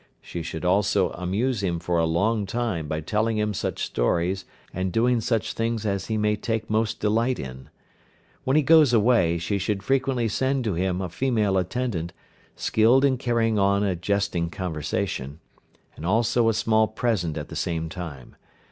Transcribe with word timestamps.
She 0.19 0.41
should 0.41 0.65
also 0.65 1.11
amuse 1.11 1.61
him 1.61 1.77
for 1.77 1.99
a 1.99 2.07
long 2.07 2.47
time 2.47 2.87
by 2.87 3.01
telling 3.01 3.37
him 3.37 3.53
such 3.53 3.85
stories, 3.85 4.45
and 4.73 4.91
doing 4.91 5.21
such 5.21 5.53
things 5.53 5.85
as 5.85 6.07
he 6.07 6.17
may 6.17 6.35
take 6.35 6.71
most 6.71 6.99
delight 6.99 7.37
in. 7.37 7.69
When 8.43 8.57
he 8.57 8.63
goes 8.63 8.93
away 8.93 9.37
she 9.37 9.59
should 9.59 9.83
frequently 9.83 10.27
send 10.27 10.63
to 10.63 10.73
him 10.73 11.01
a 11.03 11.09
female 11.09 11.55
attendant, 11.55 12.13
skilled 12.55 13.05
in 13.05 13.19
carrying 13.19 13.59
on 13.59 13.83
a 13.83 13.95
jesting 13.95 14.49
conversation, 14.49 15.39
and 15.95 16.03
also 16.03 16.49
a 16.49 16.53
small 16.55 16.87
present 16.87 17.37
at 17.37 17.49
the 17.49 17.55
same 17.55 17.87
time. 17.87 18.35